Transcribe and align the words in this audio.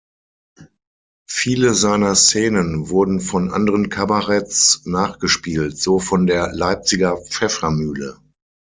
Viele 1.29 1.75
seiner 1.75 2.15
Szenen 2.15 2.89
wurden 2.89 3.19
von 3.21 3.51
anderen 3.51 3.89
Kabaretts 3.89 4.81
nachgespielt, 4.85 5.77
so 5.77 5.99
von 5.99 6.25
der 6.25 6.51
"Leipziger 6.55 7.17
Pfeffermühle". 7.17 8.17